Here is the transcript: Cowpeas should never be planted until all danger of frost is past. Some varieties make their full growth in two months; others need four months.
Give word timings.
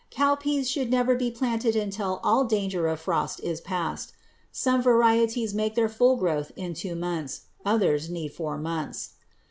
Cowpeas 0.09 0.67
should 0.67 0.89
never 0.89 1.13
be 1.13 1.29
planted 1.29 1.75
until 1.75 2.19
all 2.23 2.43
danger 2.43 2.87
of 2.87 2.99
frost 2.99 3.39
is 3.43 3.61
past. 3.61 4.13
Some 4.51 4.81
varieties 4.81 5.53
make 5.53 5.75
their 5.75 5.87
full 5.89 6.15
growth 6.15 6.51
in 6.55 6.73
two 6.73 6.95
months; 6.95 7.41
others 7.63 8.09
need 8.09 8.33
four 8.33 8.57
months. 8.57 9.11